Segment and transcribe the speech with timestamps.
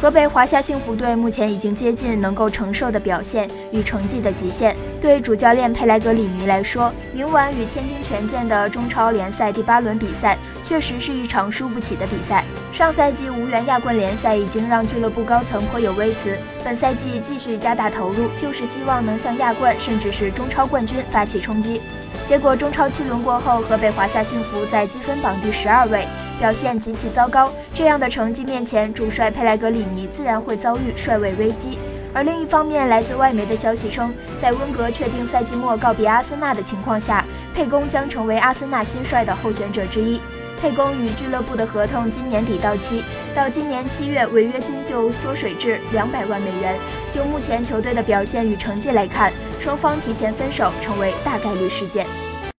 [0.00, 4.76] 河北华夏幸福队目前已经接近能够承受的表现与成绩的极限。
[5.00, 12.44] 对主教练佩莱格里尼来说，明晚与天津权健的中超联赛第八轮比赛，确实是一场输不起的比赛。
[12.72, 21.82] 上赛季无缘亚冠联赛已经让俱乐部高层颇有微词，本赛季继续加大投入，就是希望能向亚冠甚至是中超冠军发起冲击。
[22.24, 26.06] 结果中超七轮过后，河北华夏幸福在积分榜第十二位。
[26.38, 31.78] 表现极其糟糕，这样的成绩面前，主帅佩莱格里尼自然会遭遇帅位危机。
[32.14, 40.20] 而另一方面，来自外媒的消息称，在温格确定赛季末告别阿森纳的情况下，佩公将成为阿森纳新帅的候选者之一。
[40.60, 46.74] 佩公与俱乐部的合同今年底到期，到今年七月，违约金就缩水至两百万美元。
[47.12, 52.06] 就目前球队的表现与成绩来看，双方提前分手成为大概率事件。